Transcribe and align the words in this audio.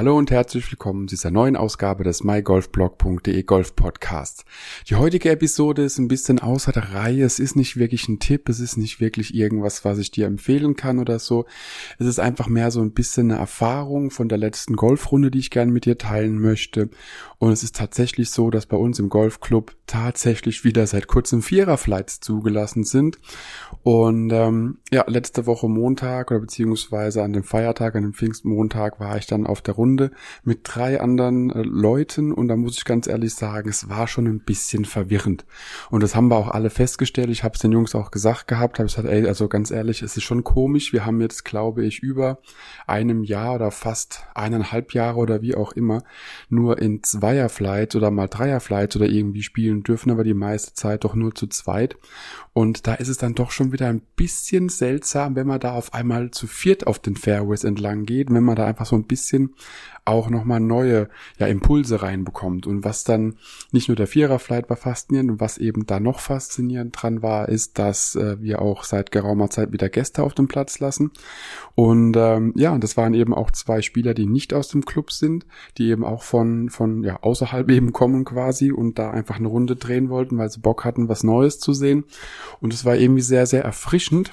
Hallo 0.00 0.16
und 0.16 0.30
herzlich 0.30 0.70
willkommen 0.70 1.08
zu 1.08 1.14
dieser 1.14 1.30
neuen 1.30 1.56
Ausgabe 1.56 2.04
des 2.04 2.24
mygolfblog.de 2.24 3.42
Golf 3.42 3.76
Podcasts. 3.76 4.46
Die 4.88 4.94
heutige 4.94 5.28
Episode 5.28 5.82
ist 5.82 5.98
ein 5.98 6.08
bisschen 6.08 6.38
außer 6.38 6.72
der 6.72 6.94
Reihe. 6.94 7.22
Es 7.22 7.38
ist 7.38 7.54
nicht 7.54 7.76
wirklich 7.76 8.08
ein 8.08 8.18
Tipp, 8.18 8.48
es 8.48 8.60
ist 8.60 8.78
nicht 8.78 9.00
wirklich 9.00 9.34
irgendwas, 9.34 9.84
was 9.84 9.98
ich 9.98 10.10
dir 10.10 10.26
empfehlen 10.26 10.74
kann 10.74 11.00
oder 11.00 11.18
so. 11.18 11.44
Es 11.98 12.06
ist 12.06 12.18
einfach 12.18 12.46
mehr 12.48 12.70
so 12.70 12.80
ein 12.80 12.92
bisschen 12.92 13.30
eine 13.30 13.38
Erfahrung 13.38 14.10
von 14.10 14.30
der 14.30 14.38
letzten 14.38 14.74
Golfrunde, 14.74 15.30
die 15.30 15.38
ich 15.38 15.50
gerne 15.50 15.70
mit 15.70 15.84
dir 15.84 15.98
teilen 15.98 16.40
möchte. 16.40 16.88
Und 17.36 17.52
es 17.52 17.62
ist 17.62 17.76
tatsächlich 17.76 18.30
so, 18.30 18.48
dass 18.48 18.64
bei 18.64 18.78
uns 18.78 18.98
im 19.00 19.10
Golfclub 19.10 19.76
tatsächlich 19.86 20.64
wieder 20.64 20.86
seit 20.86 21.08
kurzem 21.08 21.42
Viererflights 21.42 22.20
zugelassen 22.20 22.84
sind. 22.84 23.18
Und 23.82 24.30
ähm, 24.32 24.78
ja, 24.90 25.04
letzte 25.08 25.44
Woche 25.44 25.68
Montag 25.68 26.30
oder 26.30 26.40
beziehungsweise 26.40 27.22
an 27.22 27.34
dem 27.34 27.42
Feiertag, 27.42 27.96
an 27.96 28.02
dem 28.04 28.14
Pfingstmontag 28.14 28.98
war 28.98 29.18
ich 29.18 29.26
dann 29.26 29.46
auf 29.46 29.60
der 29.60 29.74
Runde 29.74 29.89
mit 30.44 30.60
drei 30.64 31.00
anderen 31.00 31.50
äh, 31.50 31.62
Leuten 31.62 32.32
und 32.32 32.48
da 32.48 32.56
muss 32.56 32.76
ich 32.76 32.84
ganz 32.84 33.06
ehrlich 33.06 33.34
sagen, 33.34 33.68
es 33.68 33.88
war 33.88 34.06
schon 34.06 34.26
ein 34.26 34.40
bisschen 34.40 34.84
verwirrend. 34.84 35.44
Und 35.90 36.02
das 36.02 36.14
haben 36.14 36.28
wir 36.28 36.36
auch 36.36 36.48
alle 36.48 36.70
festgestellt. 36.70 37.30
Ich 37.30 37.44
habe 37.44 37.54
es 37.54 37.60
den 37.60 37.72
Jungs 37.72 37.94
auch 37.94 38.10
gesagt 38.10 38.48
gehabt, 38.48 38.78
habe 38.78 38.88
gesagt, 38.88 39.08
ey, 39.08 39.26
also 39.26 39.48
ganz 39.48 39.70
ehrlich, 39.70 40.02
es 40.02 40.16
ist 40.16 40.24
schon 40.24 40.44
komisch. 40.44 40.92
Wir 40.92 41.06
haben 41.06 41.20
jetzt, 41.20 41.44
glaube 41.44 41.84
ich, 41.84 42.00
über 42.00 42.38
einem 42.86 43.24
Jahr 43.24 43.54
oder 43.54 43.70
fast 43.70 44.24
eineinhalb 44.34 44.94
Jahre 44.94 45.18
oder 45.18 45.42
wie 45.42 45.54
auch 45.54 45.72
immer 45.72 46.02
nur 46.48 46.78
in 46.78 47.02
Zweierflights 47.02 47.96
oder 47.96 48.10
mal 48.10 48.28
Dreierflights 48.28 48.96
oder 48.96 49.06
irgendwie 49.06 49.42
spielen 49.42 49.82
dürfen, 49.82 50.10
aber 50.10 50.24
die 50.24 50.34
meiste 50.34 50.74
Zeit 50.74 51.04
doch 51.04 51.14
nur 51.14 51.34
zu 51.34 51.46
zweit. 51.46 51.96
Und 52.52 52.86
da 52.86 52.94
ist 52.94 53.08
es 53.08 53.16
dann 53.16 53.34
doch 53.34 53.52
schon 53.52 53.72
wieder 53.72 53.88
ein 53.88 54.02
bisschen 54.16 54.68
seltsam, 54.68 55.36
wenn 55.36 55.46
man 55.46 55.60
da 55.60 55.72
auf 55.72 55.94
einmal 55.94 56.30
zu 56.30 56.46
viert 56.46 56.86
auf 56.86 56.98
den 56.98 57.16
Fairways 57.16 57.64
entlang 57.64 58.06
geht, 58.06 58.32
wenn 58.32 58.42
man 58.42 58.56
da 58.56 58.66
einfach 58.66 58.86
so 58.86 58.96
ein 58.96 59.06
bisschen 59.06 59.54
auch 60.04 60.30
nochmal 60.30 60.60
neue 60.60 61.08
ja, 61.38 61.46
Impulse 61.46 62.02
reinbekommt. 62.02 62.66
Und 62.66 62.84
was 62.84 63.04
dann 63.04 63.36
nicht 63.72 63.88
nur 63.88 63.96
der 63.96 64.06
Viererflight 64.06 64.68
war 64.68 64.76
faszinierend 64.76 65.30
und 65.32 65.40
was 65.40 65.58
eben 65.58 65.86
da 65.86 66.00
noch 66.00 66.20
faszinierend 66.20 66.94
dran 67.00 67.22
war, 67.22 67.48
ist, 67.48 67.78
dass 67.78 68.16
äh, 68.16 68.40
wir 68.40 68.62
auch 68.62 68.84
seit 68.84 69.12
geraumer 69.12 69.50
Zeit 69.50 69.72
wieder 69.72 69.88
Gäste 69.88 70.22
auf 70.22 70.34
dem 70.34 70.48
Platz 70.48 70.80
lassen. 70.80 71.12
Und 71.74 72.16
ähm, 72.16 72.52
ja, 72.56 72.76
das 72.78 72.96
waren 72.96 73.14
eben 73.14 73.34
auch 73.34 73.50
zwei 73.50 73.82
Spieler, 73.82 74.14
die 74.14 74.26
nicht 74.26 74.54
aus 74.54 74.68
dem 74.68 74.84
Club 74.84 75.12
sind, 75.12 75.46
die 75.78 75.88
eben 75.90 76.04
auch 76.04 76.22
von, 76.22 76.70
von 76.70 77.02
ja, 77.04 77.18
außerhalb 77.22 77.70
eben 77.70 77.92
kommen 77.92 78.24
quasi 78.24 78.72
und 78.72 78.98
da 78.98 79.10
einfach 79.10 79.36
eine 79.36 79.48
Runde 79.48 79.76
drehen 79.76 80.08
wollten, 80.08 80.38
weil 80.38 80.50
sie 80.50 80.60
Bock 80.60 80.84
hatten, 80.84 81.08
was 81.08 81.22
Neues 81.22 81.58
zu 81.60 81.72
sehen. 81.72 82.04
Und 82.60 82.74
es 82.74 82.84
war 82.84 82.96
irgendwie 82.96 83.22
sehr, 83.22 83.46
sehr 83.46 83.64
erfrischend 83.64 84.32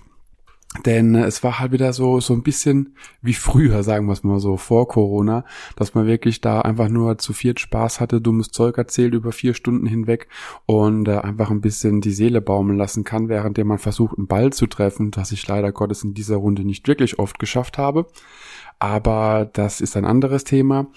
denn 0.86 1.16
es 1.16 1.44
war 1.44 1.60
halt 1.60 1.72
wieder 1.72 1.94
so, 1.94 2.20
so 2.20 2.34
ein 2.34 2.44
bisschen 2.44 2.96
wie 3.22 3.34
früher, 3.34 3.84
sagen 3.84 4.06
wir 4.08 4.14
es 4.14 4.24
mal 4.24 4.40
so, 4.40 4.58
vor 4.58 4.88
Corona, 4.88 5.46
dass 5.76 5.94
man 5.94 6.08
wirklich 6.08 6.42
da 6.42 6.62
einfach 6.62 6.90
nur 6.90 7.18
zu 7.18 7.34
viert 7.34 7.60
Spaß 7.60 8.00
hatte, 8.00 8.22
dummes 8.22 8.50
Zeug 8.50 8.78
erzählt 8.78 9.14
über 9.14 9.32
vier 9.32 9.54
Stunden 9.54 9.88
hinweg 9.88 10.28
und 10.66 11.08
äh, 11.08 11.18
einfach 11.18 11.52
ein 11.52 11.62
bisschen 11.62 12.02
die 12.02 12.12
Seele 12.12 12.42
baumeln 12.42 12.78
lassen 12.78 13.04
kann, 13.04 13.30
während 13.30 13.58
man 13.58 13.80
versucht, 13.80 14.18
einen 14.18 14.28
Ball 14.28 14.54
zu 14.54 14.68
treffen, 14.68 15.12
was 15.16 15.32
ich 15.32 15.48
leider 15.48 15.72
Gottes 15.72 16.04
in 16.04 16.14
dieser 16.14 16.38
Runde 16.38 16.64
nicht 16.64 16.88
wirklich 16.88 17.20
oft 17.20 17.40
geschafft 17.40 17.78
habe. 17.78 18.08
Aber 18.80 19.50
das 19.52 19.82
ist 19.82 19.98
ein 19.98 20.06
anderes 20.06 20.44
Thema. 20.44 20.88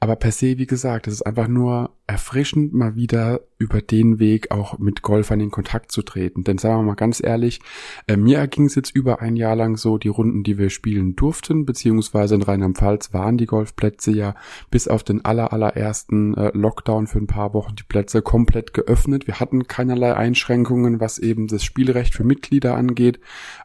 Aber 0.00 0.16
per 0.16 0.32
se, 0.32 0.58
wie 0.58 0.66
gesagt, 0.66 1.06
es 1.06 1.14
ist 1.14 1.22
einfach 1.22 1.48
nur 1.48 1.90
erfrischend, 2.06 2.72
mal 2.72 2.94
wieder 2.94 3.40
über 3.58 3.80
den 3.80 4.18
Weg 4.20 4.50
auch 4.50 4.78
mit 4.78 5.02
Golfern 5.02 5.40
in 5.40 5.50
Kontakt 5.50 5.90
zu 5.90 6.02
treten. 6.02 6.44
Denn 6.44 6.58
sagen 6.58 6.78
wir 6.78 6.82
mal 6.82 6.94
ganz 6.94 7.22
ehrlich, 7.22 7.60
äh, 8.06 8.16
mir 8.16 8.46
ging 8.46 8.66
es 8.66 8.74
jetzt 8.74 8.94
über 8.94 9.20
ein 9.20 9.34
Jahr 9.34 9.56
lang 9.56 9.76
so, 9.76 9.98
die 9.98 10.08
Runden, 10.08 10.44
die 10.44 10.58
wir 10.58 10.70
spielen 10.70 11.16
durften, 11.16 11.64
beziehungsweise 11.64 12.36
in 12.36 12.42
Rheinland-Pfalz 12.42 13.12
waren 13.12 13.38
die 13.38 13.46
Golfplätze 13.46 14.12
ja 14.12 14.34
bis 14.70 14.86
auf 14.86 15.02
den 15.02 15.24
aller, 15.24 15.52
allerersten 15.52 16.34
äh, 16.34 16.50
Lockdown 16.54 17.06
für 17.06 17.18
ein 17.18 17.26
paar 17.26 17.54
Wochen 17.54 17.74
die 17.74 17.82
Plätze 17.82 18.22
komplett 18.22 18.74
geöffnet. 18.74 19.26
Wir 19.26 19.40
hatten 19.40 19.66
keinerlei 19.66 20.14
Einschränkungen, 20.14 21.00
was 21.00 21.18
eben 21.18 21.48
das 21.48 21.64
Spielrecht 21.64 22.14
für 22.14 22.24
Mitglieder 22.24 22.76
angeht, 22.76 23.18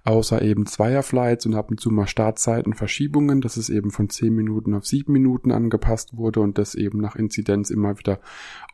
außer 0.06 0.42
eben 0.42 0.66
Zweierflights 0.66 1.46
und 1.46 1.54
ab 1.54 1.70
und 1.70 1.80
zu 1.80 1.92
mal 1.92 2.08
Startzeitenverschiebungen, 2.08 3.42
dass 3.42 3.58
es 3.62 3.70
eben 3.70 3.92
von 3.92 4.10
10 4.10 4.34
Minuten 4.36 4.74
auf 4.74 4.86
7 4.86 5.12
Minuten 5.12 5.52
angepasst 5.52 6.18
wurde 6.18 6.42
und 6.42 6.58
das 6.58 6.76
eben 6.76 7.00
nach 7.00 7.16
Inzidenz 7.16 7.70
immer 7.70 7.98
wieder 7.98 8.20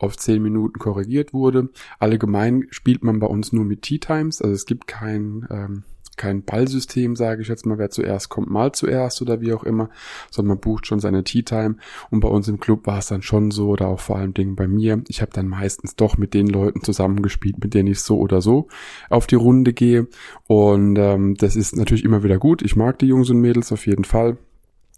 auf 0.00 0.16
10 0.16 0.42
Minuten 0.42 0.78
korrigiert 0.78 1.32
wurde. 1.32 1.70
Allgemein 1.98 2.66
spielt 2.70 3.04
man 3.04 3.20
bei 3.20 3.26
uns 3.26 3.52
nur 3.52 3.64
mit 3.64 3.82
Tea 3.82 3.98
Times, 3.98 4.42
also 4.42 4.54
es 4.54 4.66
gibt 4.66 4.86
kein 4.86 5.46
ähm, 5.50 5.84
kein 6.18 6.42
Ballsystem, 6.42 7.16
sage 7.16 7.40
ich 7.40 7.48
jetzt 7.48 7.64
mal, 7.64 7.78
wer 7.78 7.88
zuerst 7.88 8.28
kommt, 8.28 8.50
mal 8.50 8.72
zuerst 8.72 9.22
oder 9.22 9.40
wie 9.40 9.54
auch 9.54 9.64
immer, 9.64 9.88
sondern 10.30 10.56
man 10.56 10.60
bucht 10.60 10.86
schon 10.86 11.00
seine 11.00 11.24
Tea 11.24 11.42
Time. 11.42 11.76
Und 12.10 12.20
bei 12.20 12.28
uns 12.28 12.48
im 12.48 12.60
Club 12.60 12.86
war 12.86 12.98
es 12.98 13.06
dann 13.06 13.22
schon 13.22 13.50
so, 13.50 13.68
oder 13.70 13.88
auch 13.88 14.00
vor 14.00 14.18
allem 14.18 14.34
Dingen 14.34 14.56
bei 14.56 14.68
mir, 14.68 15.00
ich 15.08 15.22
habe 15.22 15.32
dann 15.32 15.48
meistens 15.48 15.96
doch 15.96 16.18
mit 16.18 16.34
den 16.34 16.48
Leuten 16.48 16.82
zusammengespielt, 16.82 17.62
mit 17.62 17.72
denen 17.72 17.88
ich 17.88 18.00
so 18.00 18.18
oder 18.18 18.42
so 18.42 18.68
auf 19.08 19.26
die 19.26 19.36
Runde 19.36 19.72
gehe. 19.72 20.08
Und 20.46 20.98
ähm, 20.98 21.36
das 21.36 21.56
ist 21.56 21.76
natürlich 21.76 22.04
immer 22.04 22.22
wieder 22.22 22.38
gut. 22.38 22.60
Ich 22.60 22.76
mag 22.76 22.98
die 22.98 23.06
Jungs 23.06 23.30
und 23.30 23.40
Mädels 23.40 23.72
auf 23.72 23.86
jeden 23.86 24.04
Fall. 24.04 24.36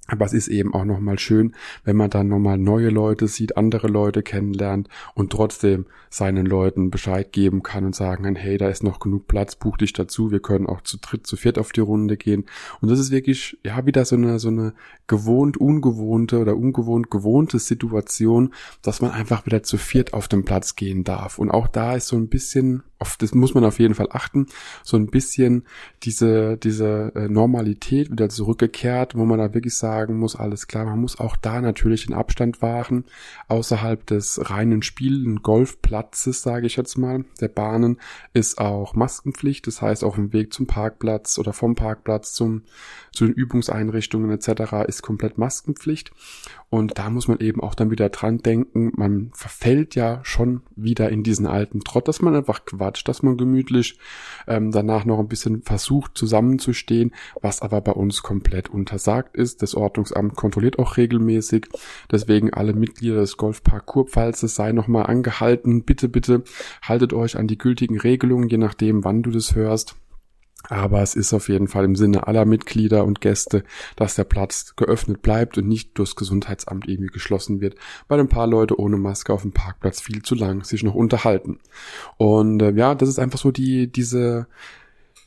Aber 0.07 0.25
es 0.25 0.33
ist 0.33 0.49
eben 0.49 0.75
auch 0.75 0.85
nochmal 0.85 1.19
schön, 1.19 1.55
wenn 1.85 1.97
man 1.97 2.11
dann 2.11 2.29
nochmal 2.29 2.59
neue 2.59 2.89
Leute 2.89 3.29
sieht, 3.29 3.57
andere 3.57 3.87
Leute 3.87 4.23
kennenlernt 4.23 4.89
und 5.15 5.31
trotzdem 5.31 5.87
seinen 6.09 6.47
Leuten 6.47 6.91
Bescheid 6.91 7.33
geben 7.33 7.63
kann 7.63 7.85
und 7.85 7.95
sagen 7.95 8.35
hey, 8.35 8.59
da 8.59 8.69
ist 8.69 8.83
noch 8.83 8.99
genug 8.99 9.29
Platz, 9.29 9.55
buch 9.55 9.77
dich 9.77 9.93
dazu, 9.93 10.33
wir 10.33 10.41
können 10.41 10.67
auch 10.67 10.81
zu 10.81 10.99
dritt, 10.99 11.27
zu 11.27 11.37
viert 11.37 11.59
auf 11.59 11.71
die 11.71 11.81
Runde 11.81 12.17
gehen. 12.17 12.47
Und 12.81 12.91
das 12.91 12.99
ist 12.99 13.13
wirklich, 13.13 13.59
ja, 13.65 13.87
wieder 13.87 14.05
so 14.05 14.17
eine, 14.17 14.41
so 14.41 14.49
eine 14.49 14.75
gewohnt 15.07 15.57
ungewohnte 15.59 16.39
oder 16.39 16.57
ungewohnt 16.57 17.11
gewohnte 17.11 17.61
Situation, 17.61 18.53
dass 18.83 19.01
man 19.01 19.13
einfach 19.13 19.47
wieder 19.47 19.63
zu 19.63 19.77
viert 19.77 20.13
auf 20.13 20.27
den 20.27 20.45
Platz 20.45 20.75
gehen 20.75 21.05
darf. 21.05 21.39
Und 21.39 21.51
auch 21.51 21.69
da 21.69 21.95
ist 21.95 22.09
so 22.09 22.17
ein 22.17 22.29
bisschen 22.29 22.83
auf 23.01 23.17
das 23.17 23.35
muss 23.35 23.55
man 23.55 23.65
auf 23.65 23.79
jeden 23.79 23.95
Fall 23.95 24.09
achten, 24.11 24.47
so 24.85 24.97
ein 24.97 25.07
bisschen 25.07 25.65
diese, 26.03 26.59
diese 26.59 27.13
äh, 27.15 27.29
Normalität 27.29 28.11
wieder 28.11 28.29
zurückgekehrt, 28.29 29.17
wo 29.17 29.25
man 29.25 29.39
da 29.39 29.55
wirklich 29.55 29.77
sagen 29.91 30.19
muss, 30.19 30.37
alles 30.37 30.69
klar, 30.69 30.85
man 30.85 31.01
muss 31.01 31.19
auch 31.19 31.35
da 31.35 31.61
natürlich 31.61 32.07
den 32.07 32.15
Abstand 32.15 32.63
wahren, 32.63 33.05
außerhalb 33.49 34.07
des 34.07 34.51
reinen 34.51 34.83
Spiel- 34.83 35.27
und 35.27 35.43
Golfplatzes, 35.43 36.43
sage 36.43 36.69
ich 36.69 36.77
jetzt 36.77 36.97
mal, 36.97 37.25
der 37.41 37.49
Bahnen, 37.49 37.99
ist 38.33 38.59
auch 38.59 38.95
Maskenpflicht, 38.95 39.67
das 39.67 39.83
heißt 39.83 40.05
auf 40.05 40.15
dem 40.15 40.33
Weg 40.33 40.53
zum 40.53 40.69
Parkplatz 40.69 41.39
oder 41.39 41.53
vom 41.53 41.75
Parkplatz 41.75 42.33
zum, 42.35 42.63
zu 43.11 43.27
den 43.27 43.35
Übungseinrichtungen 43.35 44.31
etc. 44.31 44.87
ist 44.87 45.03
komplett 45.03 45.39
Maskenpflicht 45.39 46.13
und 46.71 46.99
da 46.99 47.11
muss 47.11 47.27
man 47.27 47.41
eben 47.41 47.61
auch 47.61 47.75
dann 47.75 47.91
wieder 47.91 48.09
dran 48.11 48.39
denken, 48.39 48.93
man 48.95 49.33
verfällt 49.35 49.97
ja 49.97 50.21
schon 50.23 50.63
wieder 50.77 51.11
in 51.11 51.25
diesen 51.25 51.49
alten 51.49 51.81
Trott, 51.81 52.07
dass 52.07 52.23
man 52.23 52.37
einfach 52.37 52.65
quatscht, 52.65 53.09
dass 53.09 53.25
man 53.25 53.37
gemütlich 53.37 53.99
ähm, 54.47 54.71
danach 54.71 55.05
noch 55.05 55.19
ein 55.19 55.27
bisschen 55.27 55.63
versucht 55.63 56.17
zusammenzustehen, 56.17 57.13
was 57.43 57.61
aber 57.61 57.81
bei 57.81 57.91
uns 57.91 58.23
komplett 58.23 58.69
untersagt 58.69 59.37
ist. 59.37 59.63
Das 59.63 59.75
Ordnungsamt 59.81 60.37
kontrolliert 60.37 60.79
auch 60.79 60.97
regelmäßig. 60.97 61.67
Deswegen 62.11 62.53
alle 62.53 62.75
Mitglieder 62.75 63.17
des 63.17 63.37
Golfpark 63.37 63.87
Kurpfalzes 63.87 64.55
sei 64.55 64.73
nochmal 64.73 65.07
angehalten. 65.07 65.85
Bitte, 65.85 66.09
bitte 66.09 66.45
haltet 66.83 67.13
euch 67.13 67.37
an 67.37 67.49
die 67.49 67.59
gültigen 67.59 67.99
Regelungen, 67.99 68.49
je 68.49 68.59
nachdem, 68.59 69.05
wann 69.05 69.23
du 69.23 69.31
das 69.31 69.55
hörst. 69.55 69.97
Aber 70.69 71.01
es 71.01 71.17
ist 71.17 71.33
auf 71.33 71.49
jeden 71.49 71.69
Fall 71.69 71.85
im 71.85 71.97
Sinne 71.97 72.27
aller 72.27 72.45
Mitglieder 72.45 73.05
und 73.05 73.21
Gäste, 73.21 73.65
dass 73.97 74.17
der 74.17 74.25
Platz 74.25 74.75
geöffnet 74.77 75.23
bleibt 75.23 75.57
und 75.57 75.67
nicht 75.67 75.99
durchs 75.99 76.17
Gesundheitsamt 76.17 76.87
irgendwie 76.87 77.11
geschlossen 77.11 77.61
wird, 77.61 77.77
weil 78.09 78.21
ein 78.21 78.29
paar 78.29 78.47
Leute 78.47 78.79
ohne 78.79 78.99
Maske 78.99 79.33
auf 79.33 79.43
dem 79.43 79.53
Parkplatz 79.53 80.03
viel 80.03 80.23
zu 80.23 80.35
lang 80.35 80.63
sich 80.65 80.83
noch 80.83 80.95
unterhalten. 80.95 81.61
Und 82.19 82.61
äh, 82.61 82.73
ja, 82.73 82.95
das 82.95 83.09
ist 83.09 83.19
einfach 83.19 83.39
so 83.39 83.51
die, 83.51 83.91
diese, 83.91 84.49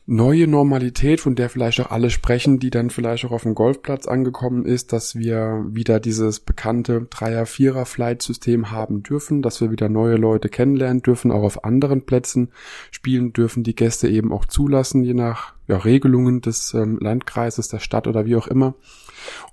neue 0.05 0.47
Normalität, 0.47 1.21
von 1.21 1.35
der 1.35 1.49
vielleicht 1.49 1.79
auch 1.79 1.89
alle 1.89 2.09
sprechen, 2.09 2.59
die 2.59 2.69
dann 2.69 2.89
vielleicht 2.89 3.23
auch 3.25 3.31
auf 3.31 3.43
dem 3.43 3.55
Golfplatz 3.55 4.05
angekommen 4.05 4.65
ist, 4.65 4.91
dass 4.91 5.15
wir 5.15 5.65
wieder 5.69 6.01
dieses 6.01 6.41
bekannte 6.41 7.07
Dreier-, 7.09 7.45
Vierer-Flight-System 7.45 8.71
haben 8.71 9.03
dürfen, 9.03 9.41
dass 9.41 9.61
wir 9.61 9.71
wieder 9.71 9.87
neue 9.87 10.17
Leute 10.17 10.49
kennenlernen 10.49 11.01
dürfen, 11.01 11.31
auch 11.31 11.43
auf 11.43 11.63
anderen 11.63 12.05
Plätzen 12.05 12.49
spielen 12.91 13.31
dürfen, 13.31 13.63
die 13.63 13.75
Gäste 13.75 14.09
eben 14.09 14.33
auch 14.33 14.45
zulassen, 14.45 15.03
je 15.03 15.13
nach 15.13 15.53
ja, 15.67 15.77
Regelungen 15.77 16.41
des 16.41 16.73
ähm, 16.73 16.97
Landkreises, 16.99 17.69
der 17.69 17.79
Stadt 17.79 18.05
oder 18.07 18.25
wie 18.25 18.35
auch 18.35 18.47
immer. 18.47 18.75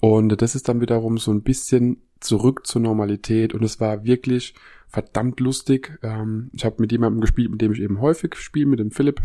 Und 0.00 0.42
das 0.42 0.56
ist 0.56 0.68
dann 0.68 0.80
wiederum 0.80 1.18
so 1.18 1.30
ein 1.30 1.42
bisschen 1.42 1.98
zurück 2.18 2.66
zur 2.66 2.82
Normalität 2.82 3.54
und 3.54 3.62
es 3.62 3.78
war 3.78 4.04
wirklich 4.04 4.54
verdammt 4.88 5.38
lustig. 5.38 5.98
Ähm, 6.02 6.50
ich 6.52 6.64
habe 6.64 6.76
mit 6.80 6.90
jemandem 6.90 7.20
gespielt, 7.20 7.52
mit 7.52 7.60
dem 7.60 7.72
ich 7.72 7.80
eben 7.80 8.00
häufig 8.00 8.34
spiele, 8.34 8.66
mit 8.66 8.80
dem 8.80 8.90
Philipp, 8.90 9.22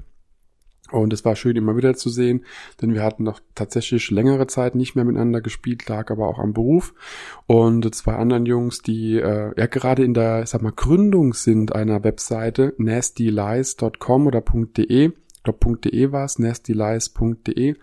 und 0.92 1.14
es 1.14 1.26
war 1.26 1.36
schön, 1.36 1.56
immer 1.56 1.76
wieder 1.78 1.96
zu 1.96 2.10
sehen, 2.10 2.46
denn 2.82 2.94
wir 2.94 3.04
hatten 3.04 3.24
noch 3.24 3.40
tatsächlich 3.56 4.12
längere 4.12 4.48
Zeit 4.48 4.76
nicht 4.76 4.96
mehr 4.96 5.06
miteinander 5.06 5.42
gespielt, 5.42 5.88
lag 5.90 6.12
aber 6.12 6.28
auch 6.28 6.40
am 6.40 6.54
Beruf. 6.54 6.94
Und 7.48 7.94
zwei 7.96 8.14
anderen 8.14 8.46
Jungs, 8.46 8.82
die 8.82 9.18
äh, 9.18 9.52
ja 9.58 9.66
gerade 9.66 10.04
in 10.04 10.14
der, 10.14 10.44
ich 10.44 10.50
sag 10.50 10.62
mal, 10.62 10.72
Gründung 10.72 11.34
sind 11.34 11.74
einer 11.74 12.04
Webseite, 12.04 12.74
nastylies.com 12.78 14.28
oder 14.28 14.42
.de, 14.42 15.12
.de 15.46 16.12
war 16.12 16.26
es, 16.26 16.40
nastylies.de 16.40 17.76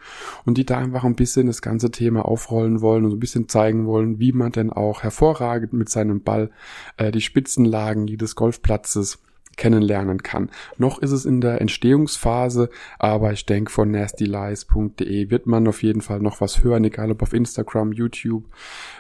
und 0.45 0.59
die 0.59 0.67
da 0.67 0.79
einfach 0.79 1.05
ein 1.05 1.17
bisschen 1.17 1.47
das 1.47 1.63
ganze 1.63 1.91
Thema 1.91 2.25
aufrollen 2.25 2.81
wollen 2.81 3.05
und 3.05 3.11
so 3.11 3.17
ein 3.17 3.21
bisschen 3.21 3.49
zeigen 3.49 3.87
wollen, 3.87 4.19
wie 4.19 4.33
man 4.33 4.53
denn 4.53 4.71
auch 4.71 5.03
hervorragend 5.03 5.73
mit 5.73 5.89
seinem 5.89 6.23
Ball 6.23 6.51
äh, 6.97 7.11
die 7.11 7.21
Spitzenlagen 7.21 8.07
jedes 8.07 8.35
Golfplatzes 8.35 9.19
kennenlernen 9.57 10.23
kann. 10.23 10.51
Noch 10.79 11.01
ist 11.01 11.13
es 11.13 11.25
in 11.25 11.41
der 11.41 11.61
Entstehungsphase, 11.61 12.71
aber 12.99 13.33
ich 13.33 13.47
denke 13.47 13.71
von 13.71 13.91
nastylies.de 13.91 15.31
wird 15.31 15.47
man 15.47 15.67
auf 15.69 15.83
jeden 15.83 16.01
Fall 16.01 16.21
noch 16.21 16.41
was 16.41 16.63
hören, 16.65 16.85
egal 16.85 17.11
ob 17.11 17.23
auf 17.23 17.33
Instagram, 17.33 17.93
YouTube, 17.93 18.45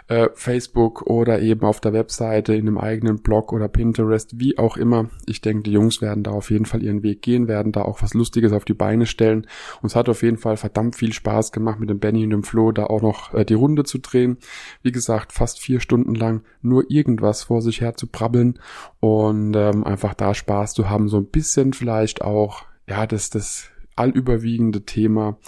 äh, 0.08 0.28
Facebook 0.34 1.02
oder 1.02 1.40
eben 1.40 1.64
auf 1.64 1.80
der 1.80 1.92
Webseite, 1.92 2.54
in 2.54 2.68
einem 2.68 2.78
eigenen 2.78 3.18
Blog 3.18 3.52
oder 3.52 3.68
Pinterest, 3.68 4.38
wie 4.38 4.58
auch 4.58 4.76
immer. 4.76 5.08
Ich 5.26 5.40
denke, 5.40 5.62
die 5.62 5.72
Jungs 5.72 6.00
werden 6.02 6.22
da 6.22 6.32
auf 6.32 6.50
jeden 6.50 6.66
Fall 6.66 6.82
ihren 6.82 7.02
Weg 7.02 7.22
gehen, 7.22 7.48
werden 7.48 7.72
da 7.72 7.82
auch 7.82 8.02
was 8.02 8.14
Lustiges 8.14 8.52
auf 8.52 8.64
die 8.64 8.74
Beine 8.74 9.06
stellen. 9.06 9.46
Und 9.80 9.86
es 9.86 9.96
hat 9.96 10.08
auf 10.08 10.22
jeden 10.22 10.38
Fall 10.38 10.56
verdammt 10.56 10.96
viel 10.96 11.12
Spaß 11.12 11.52
gemacht, 11.52 11.80
mit 11.80 11.90
dem 11.90 11.98
Benny 11.98 12.24
und 12.24 12.30
dem 12.30 12.42
Flo 12.42 12.72
da 12.72 12.84
auch 12.84 13.02
noch 13.02 13.32
äh, 13.34 13.44
die 13.44 13.54
Runde 13.54 13.84
zu 13.84 13.98
drehen. 13.98 14.38
Wie 14.82 14.92
gesagt, 14.92 15.32
fast 15.32 15.60
vier 15.60 15.80
Stunden 15.80 16.14
lang 16.14 16.42
nur 16.60 16.90
irgendwas 16.90 17.44
vor 17.44 17.62
sich 17.62 17.80
her 17.80 17.94
zu 17.94 18.06
brabbeln 18.06 18.58
und 19.00 19.54
ähm, 19.56 19.84
einfach 19.84 20.14
da 20.14 20.34
Spaß 20.42 20.74
zu 20.74 20.90
haben, 20.90 21.08
so 21.08 21.18
ein 21.18 21.26
bisschen 21.26 21.72
vielleicht 21.72 22.22
auch, 22.22 22.64
ja, 22.86 23.06
das, 23.06 23.30
das 23.30 23.68
allüberwiegende 23.94 24.84
Thema 24.84 25.38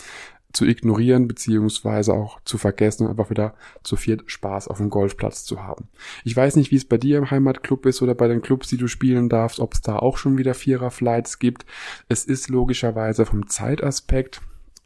zu 0.52 0.64
ignorieren 0.66 1.26
beziehungsweise 1.26 2.14
auch 2.14 2.38
zu 2.44 2.58
vergessen 2.58 3.04
und 3.04 3.10
einfach 3.10 3.30
wieder 3.30 3.54
zu 3.82 3.96
viel 3.96 4.22
Spaß 4.24 4.68
auf 4.68 4.78
dem 4.78 4.88
Golfplatz 4.88 5.44
zu 5.44 5.64
haben. 5.64 5.88
Ich 6.22 6.36
weiß 6.36 6.54
nicht, 6.54 6.70
wie 6.70 6.76
es 6.76 6.84
bei 6.84 6.96
dir 6.96 7.18
im 7.18 7.30
Heimatclub 7.30 7.86
ist 7.86 8.02
oder 8.02 8.14
bei 8.14 8.28
den 8.28 8.40
Clubs, 8.40 8.68
die 8.68 8.76
du 8.76 8.86
spielen 8.86 9.28
darfst, 9.28 9.58
ob 9.58 9.74
es 9.74 9.82
da 9.82 9.96
auch 9.96 10.16
schon 10.16 10.38
wieder 10.38 10.54
Vierer-Flights 10.54 11.40
gibt. 11.40 11.66
Es 12.08 12.24
ist 12.24 12.48
logischerweise 12.48 13.26
vom 13.26 13.48
Zeitaspekt 13.48 14.40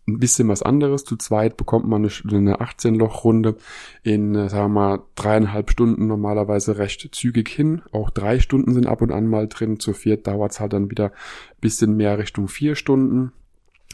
ein 0.09 0.19
bisschen 0.19 0.49
was 0.49 0.63
anderes. 0.63 1.05
Zu 1.05 1.17
zweit 1.17 1.57
bekommt 1.57 1.87
man 1.87 2.03
eine 2.03 2.57
18-Loch-Runde 2.61 3.57
in, 4.03 4.35
äh, 4.35 4.49
sagen 4.49 4.73
wir 4.73 4.81
mal, 4.81 5.03
dreieinhalb 5.15 5.71
Stunden 5.71 6.07
normalerweise 6.07 6.79
recht 6.79 7.09
zügig 7.13 7.49
hin. 7.49 7.83
Auch 7.93 8.11
drei 8.11 8.41
Stunden 8.41 8.73
sind 8.73 8.87
ab 8.87 9.03
und 9.03 9.13
an 9.13 9.27
mal 9.27 9.49
drin. 9.49 9.79
Zu 9.79 9.93
viert 9.93 10.27
dauert 10.27 10.53
es 10.53 10.61
halt 10.61 10.73
dann 10.73 10.91
wieder 10.91 11.13
bisschen 11.61 11.97
mehr 11.97 12.19
Richtung 12.19 12.49
vier 12.49 12.75
Stunden. 12.75 13.33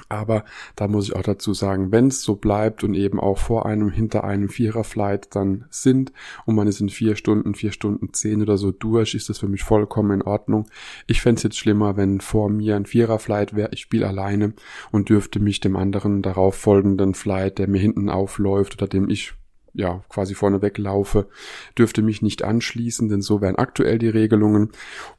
Aber 0.08 0.44
da 0.74 0.88
muss 0.88 1.06
ich 1.06 1.16
auch 1.16 1.22
dazu 1.22 1.54
sagen, 1.54 1.92
wenn 1.92 2.08
es 2.08 2.22
so 2.22 2.34
bleibt 2.34 2.82
und 2.82 2.94
eben 2.94 3.20
auch 3.20 3.38
vor 3.38 3.64
einem, 3.66 3.90
hinter 3.90 4.24
einem 4.24 4.48
Vierer-Flight 4.48 5.34
dann 5.36 5.66
sind 5.70 6.12
und 6.46 6.56
man 6.56 6.66
ist 6.66 6.80
in 6.80 6.88
vier 6.88 7.14
Stunden, 7.14 7.54
vier 7.54 7.70
Stunden 7.70 8.12
zehn 8.12 8.42
oder 8.42 8.58
so 8.58 8.72
durch, 8.72 9.14
ist 9.14 9.28
das 9.28 9.38
für 9.38 9.48
mich 9.48 9.62
vollkommen 9.62 10.20
in 10.20 10.22
Ordnung. 10.22 10.66
Ich 11.06 11.20
fände 11.20 11.42
jetzt 11.42 11.58
schlimmer, 11.58 11.96
wenn 11.96 12.20
vor 12.20 12.50
mir 12.50 12.74
ein 12.74 12.86
Vierer-Flight 12.86 13.54
wäre, 13.54 13.70
ich 13.72 13.80
spiele 13.80 14.08
alleine 14.08 14.54
und 14.90 15.10
dürfte 15.10 15.38
mich 15.38 15.60
dem 15.60 15.76
anderen 15.76 16.22
darauf 16.22 16.56
folgenden 16.56 17.14
Flight, 17.14 17.58
der 17.58 17.68
mir 17.68 17.80
hinten 17.80 18.10
aufläuft 18.10 18.74
oder 18.74 18.88
dem 18.88 19.08
ich 19.08 19.34
ja, 19.74 20.02
quasi 20.08 20.34
vorneweg 20.34 20.78
laufe, 20.78 21.28
dürfte 21.76 22.00
mich 22.00 22.22
nicht 22.22 22.44
anschließen, 22.44 23.08
denn 23.08 23.20
so 23.20 23.40
wären 23.40 23.56
aktuell 23.56 23.98
die 23.98 24.08
Regelungen. 24.08 24.70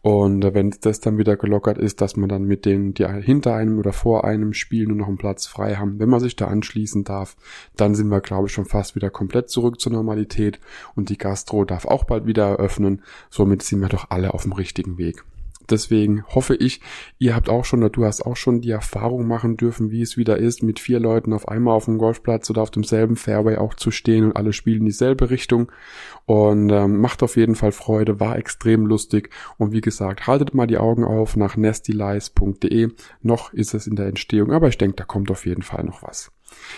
Und 0.01 0.43
wenn 0.53 0.73
das 0.81 1.01
dann 1.01 1.17
wieder 1.17 1.35
gelockert 1.35 1.77
ist, 1.77 2.01
dass 2.01 2.15
man 2.15 2.29
dann 2.29 2.43
mit 2.43 2.65
denen, 2.65 2.93
die 2.93 3.05
hinter 3.05 3.53
einem 3.53 3.77
oder 3.77 3.93
vor 3.93 4.23
einem 4.23 4.53
spielen 4.53 4.91
und 4.91 4.97
noch 4.97 5.07
einen 5.07 5.17
Platz 5.17 5.45
frei 5.45 5.75
haben, 5.75 5.99
wenn 5.99 6.09
man 6.09 6.21
sich 6.21 6.35
da 6.37 6.47
anschließen 6.47 7.03
darf, 7.03 7.35
dann 7.75 7.95
sind 7.95 8.07
wir, 8.07 8.21
glaube 8.21 8.47
ich, 8.47 8.53
schon 8.53 8.65
fast 8.65 8.95
wieder 8.95 9.09
komplett 9.09 9.49
zurück 9.49 9.79
zur 9.79 9.91
Normalität 9.91 10.59
und 10.95 11.09
die 11.09 11.17
Gastro 11.17 11.65
darf 11.65 11.85
auch 11.85 12.05
bald 12.05 12.25
wieder 12.25 12.45
eröffnen. 12.45 13.03
Somit 13.29 13.61
sind 13.61 13.81
wir 13.81 13.89
doch 13.89 14.09
alle 14.09 14.33
auf 14.33 14.43
dem 14.43 14.53
richtigen 14.53 14.97
Weg. 14.97 15.25
Deswegen 15.69 16.23
hoffe 16.27 16.55
ich, 16.55 16.81
ihr 17.17 17.35
habt 17.35 17.49
auch 17.49 17.65
schon 17.65 17.79
oder 17.79 17.89
du 17.89 18.05
hast 18.05 18.25
auch 18.25 18.35
schon 18.35 18.61
die 18.61 18.71
Erfahrung 18.71 19.27
machen 19.27 19.57
dürfen, 19.57 19.91
wie 19.91 20.01
es 20.01 20.17
wieder 20.17 20.37
ist, 20.37 20.63
mit 20.63 20.79
vier 20.79 20.99
Leuten 20.99 21.33
auf 21.33 21.47
einmal 21.47 21.75
auf 21.75 21.85
dem 21.85 21.97
Golfplatz 21.97 22.49
oder 22.49 22.61
auf 22.61 22.71
demselben 22.71 23.15
Fairway 23.15 23.57
auch 23.57 23.73
zu 23.73 23.91
stehen 23.91 24.25
und 24.25 24.35
alle 24.35 24.53
spielen 24.53 24.85
dieselbe 24.85 25.29
Richtung. 25.29 25.71
Und 26.25 26.71
ähm, 26.71 26.99
macht 26.99 27.21
auf 27.23 27.37
jeden 27.37 27.55
Fall 27.55 27.71
Freude, 27.71 28.19
war 28.19 28.37
extrem 28.37 28.85
lustig. 28.85 29.29
Und 29.57 29.71
wie 29.71 29.81
gesagt, 29.81 30.27
haltet 30.27 30.53
mal 30.53 30.67
die 30.67 30.77
Augen 30.77 31.03
auf 31.03 31.35
nach 31.35 31.55
nestylies.de. 31.55 32.89
Noch 33.21 33.53
ist 33.53 33.73
es 33.73 33.87
in 33.87 33.95
der 33.95 34.07
Entstehung, 34.07 34.51
aber 34.51 34.67
ich 34.67 34.77
denke, 34.77 34.95
da 34.95 35.03
kommt 35.03 35.29
auf 35.31 35.45
jeden 35.45 35.61
Fall 35.61 35.83
noch 35.83 36.03
was. 36.03 36.31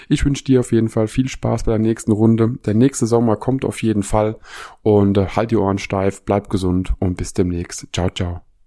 Ich 0.10 0.26
wünsche 0.26 0.44
dir 0.44 0.62
auf 0.62 0.72
jeden 0.72 0.90
Fall 0.90 1.08
viel 1.08 1.28
Spaß 1.28 1.64
bei 1.64 1.72
der 1.72 1.80
nächsten 1.80 2.12
Runde. 2.12 2.58
Der 2.66 2.74
nächste 2.74 3.06
Sommer 3.06 3.36
kommt 3.36 3.66
auf 3.66 3.82
jeden 3.84 4.04
Fall. 4.04 4.38
Und 4.82 5.18
äh, 5.18 5.28
halt 5.28 5.52
die 5.52 5.58
Ohren 5.58 5.78
steif, 5.78 6.24
bleib 6.24 6.50
gesund 6.50 6.94
und 7.00 7.18
bis 7.18 7.34
demnächst. 7.34 7.88
Ciao, 7.94 8.10
ciao. 8.10 8.47